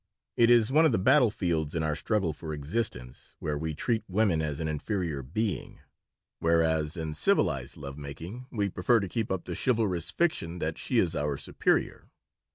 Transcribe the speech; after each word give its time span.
It 0.35 0.49
is 0.49 0.71
one 0.71 0.87
of 0.87 0.91
the 0.91 0.97
battle 0.97 1.29
fields 1.29 1.75
in 1.75 1.83
our 1.83 1.95
struggle 1.95 2.33
for 2.33 2.53
existence, 2.55 3.35
where 3.37 3.55
we 3.55 3.75
treat 3.75 4.03
woman 4.07 4.41
as 4.41 4.59
an 4.59 4.67
inferior 4.67 5.21
being, 5.21 5.79
whereas 6.39 6.97
in 6.97 7.13
civilized 7.13 7.77
love 7.77 7.99
making 7.99 8.47
we 8.49 8.67
prefer 8.67 8.99
to 8.99 9.07
keep 9.07 9.31
up 9.31 9.45
the 9.45 9.53
chivalrous 9.55 10.09
fiction 10.09 10.57
that 10.57 10.79
she 10.79 10.97
is 10.97 11.15
our 11.15 11.37
superior. 11.37 12.09